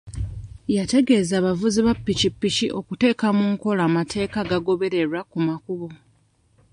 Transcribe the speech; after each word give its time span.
Yategeeza 0.75 1.33
abavuzi 1.37 1.79
ba 1.87 1.93
pikipiki 2.05 2.65
okuteeka 2.79 3.25
mu 3.37 3.45
nkola 3.53 3.81
amateeka 3.89 4.35
agagobererwa 4.43 5.19
ku 5.31 5.37
makubo. 5.47 5.87